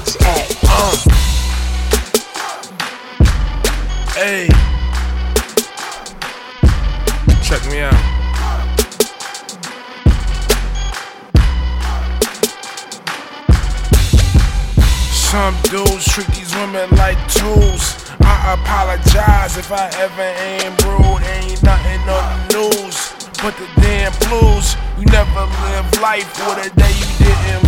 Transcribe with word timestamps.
Uh. 0.00 1.08
Check 7.42 7.66
me 7.70 7.80
out. 7.80 7.94
Some 15.10 15.54
dudes 15.64 16.06
treat 16.12 16.28
these 16.28 16.54
women 16.54 16.88
like 16.90 17.18
tools. 17.28 18.12
I 18.20 18.54
apologize 18.54 19.56
if 19.56 19.72
I 19.72 19.90
ever 19.98 20.22
am 20.22 20.76
rude. 20.86 21.22
Ain't 21.26 21.62
nothing 21.64 22.06
but 23.42 23.56
the 23.56 23.66
damn 23.80 24.12
blues. 24.28 24.76
You 24.96 25.06
never 25.06 25.46
life 26.00 26.38
day 26.76 26.92
you 26.92 27.06
didn't 27.18 27.67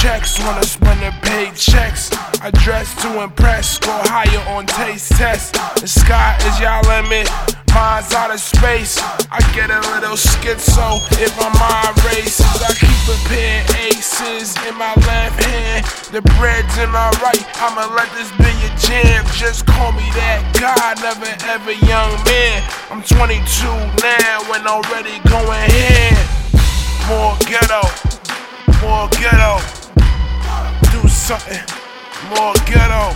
checks, 0.00 0.40
wanna 0.40 0.64
spend 0.64 0.98
the 1.00 1.12
paychecks. 1.28 2.08
I 2.40 2.50
dress 2.64 2.94
to 3.02 3.22
impress, 3.22 3.78
go 3.78 3.92
higher 4.08 4.40
on 4.56 4.64
taste 4.64 5.12
tests. 5.12 5.52
The 5.78 5.86
sky 5.86 6.40
is 6.48 6.56
y'all 6.58 6.80
limit, 6.88 7.28
mine's 7.76 8.08
out 8.16 8.32
of 8.32 8.40
space. 8.40 8.96
I 9.28 9.44
get 9.52 9.68
a 9.68 9.80
little 9.92 10.16
schizo 10.16 11.04
if 11.20 11.36
my 11.36 11.52
mind 11.60 11.92
races. 12.08 12.48
I 12.64 12.72
keep 12.72 13.02
a 13.12 13.18
pair 13.28 13.60
of 13.60 13.76
aces 13.92 14.56
in 14.64 14.74
my 14.80 14.96
left 15.04 15.36
hand, 15.44 15.84
the 16.16 16.22
bread's 16.40 16.78
in 16.80 16.88
my 16.88 17.12
right. 17.20 17.44
I'ma 17.60 17.92
let 17.92 18.08
this 18.16 18.32
be 18.40 18.48
your 18.64 18.74
jam. 18.80 19.26
Just 19.36 19.66
call 19.66 19.92
me 19.92 20.08
that 20.16 20.40
guy, 20.56 20.96
never 21.04 21.28
ever 21.52 21.76
young 21.84 22.16
man. 22.24 22.64
I'm 22.88 23.04
22 23.04 23.36
now 24.00 24.48
and 24.48 24.64
already 24.64 25.20
going 25.28 25.68
in. 25.68 26.16
More 27.04 27.36
ghetto, 27.44 27.84
more 28.80 29.04
ghetto. 29.20 29.69
Something, 31.30 31.62
more 32.34 32.54
ghetto. 32.66 33.14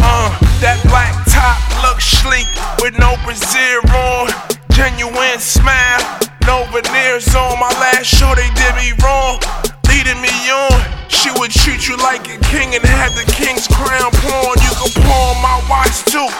Uh, 0.00 0.32
that 0.64 0.80
black 0.88 1.12
top 1.28 1.60
looks 1.84 2.08
sleek 2.08 2.48
with 2.80 2.96
no 2.96 3.20
brassiere 3.20 3.84
on. 3.92 4.32
Genuine 4.72 5.36
smile, 5.44 6.00
no 6.48 6.64
veneers 6.72 7.36
on. 7.36 7.60
My 7.60 7.68
last 7.76 8.08
show 8.08 8.32
they 8.32 8.48
did 8.56 8.72
me 8.80 8.96
wrong, 9.04 9.36
leading 9.92 10.16
me 10.24 10.32
on. 10.48 10.72
She 11.12 11.28
would 11.36 11.50
treat 11.52 11.86
you 11.86 11.98
like 11.98 12.32
a 12.32 12.40
king 12.48 12.72
and 12.72 12.80
had 12.80 13.12
the 13.12 13.30
king's 13.36 13.68
crown 13.68 14.08
pawn. 14.24 14.56
You 14.64 14.72
can 14.80 15.04
pawn 15.04 15.36
my 15.44 15.60
watch 15.68 16.00
too, 16.08 16.32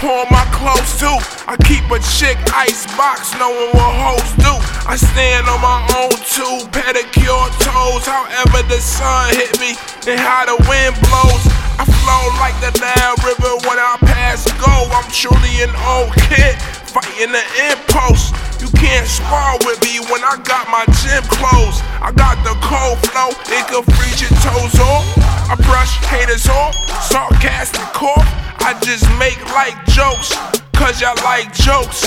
pawn 0.00 0.26
my 0.32 0.44
clothes 0.48 0.96
too. 0.96 1.20
I 1.44 1.60
keep 1.68 1.84
a 1.92 2.00
chick 2.16 2.40
ice 2.56 2.88
box, 2.96 3.36
knowing 3.36 3.68
what 3.76 3.92
hoes 3.92 4.32
do. 4.40 4.52
I 4.88 4.96
stand 4.96 5.44
on 5.46 5.60
my 5.60 5.84
own 6.00 6.16
two 6.24 6.64
pedicure 6.72 7.46
toes. 7.60 8.08
However 8.08 8.64
the 8.66 8.80
sun 8.80 9.36
hit 9.36 9.52
me 9.60 9.76
and 10.08 10.16
how 10.16 10.48
the 10.48 10.56
wind 10.64 10.96
blows. 11.04 11.44
I 11.76 11.84
flow 11.84 12.24
like 12.40 12.56
the 12.64 12.72
Nile 12.80 13.16
River 13.20 13.52
when 13.68 13.76
I 13.76 14.00
pass 14.08 14.48
go. 14.56 14.72
I'm 14.88 15.08
truly 15.12 15.60
an 15.60 15.72
old 15.84 16.16
kid 16.28 16.56
fighting 16.90 17.32
the 17.36 17.44
impulse. 17.70 18.32
You 18.56 18.68
can't 18.76 19.06
spar 19.06 19.56
with 19.68 19.80
me 19.84 20.00
when 20.08 20.24
I 20.24 20.40
got 20.48 20.68
my 20.72 20.84
gym 21.04 21.24
clothes. 21.28 21.80
I 22.00 22.12
got 22.16 22.40
the 22.44 22.56
cold 22.64 22.98
flow, 23.08 23.32
it 23.52 23.64
can 23.68 23.84
freeze 23.96 24.20
your 24.20 24.32
toes 24.40 24.76
off. 24.80 25.04
I 25.48 25.56
brush 25.68 25.92
haters 26.08 26.48
off, 26.48 26.76
sarcastic 27.10 27.90
cough. 27.92 28.26
I 28.62 28.78
just 28.82 29.04
make 29.18 29.38
like 29.52 29.74
jokes, 29.86 30.30
cause 30.74 31.00
y'all 31.00 31.18
like 31.24 31.52
jokes. 31.52 32.06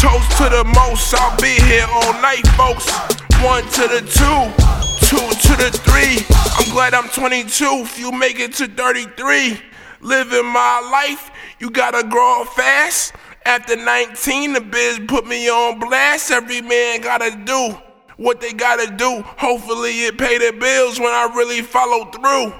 Toast 0.00 0.28
to 0.38 0.50
the 0.50 0.64
most, 0.76 1.14
I'll 1.14 1.36
be 1.40 1.56
here 1.64 1.86
all 1.88 2.12
night, 2.20 2.46
folks. 2.56 2.90
One 3.40 3.64
to 3.64 3.84
the 3.88 4.02
two, 4.04 4.42
two 5.08 5.24
to 5.24 5.52
the 5.56 5.70
three. 5.72 6.20
I'm 6.58 6.70
glad 6.72 6.92
I'm 6.92 7.08
22, 7.08 7.64
if 7.84 7.98
you 7.98 8.12
make 8.12 8.38
it 8.38 8.52
to 8.54 8.66
33. 8.66 9.58
Living 10.00 10.46
my 10.46 10.90
life, 10.92 11.30
you 11.58 11.70
gotta 11.70 12.06
grow 12.06 12.42
up 12.42 12.48
fast. 12.48 13.14
After 13.46 13.76
19, 13.76 14.52
the 14.52 14.60
biz 14.60 15.00
put 15.08 15.26
me 15.26 15.48
on 15.48 15.78
blast. 15.78 16.30
Every 16.30 16.60
man 16.60 17.00
gotta 17.00 17.36
do 17.44 17.78
what 18.16 18.40
they 18.40 18.52
gotta 18.52 18.94
do. 18.96 19.22
Hopefully, 19.38 20.04
it 20.06 20.18
pay 20.18 20.38
the 20.38 20.56
bills 20.58 20.98
when 20.98 21.10
I 21.10 21.32
really 21.34 21.62
follow 21.62 22.04
through. 22.06 22.52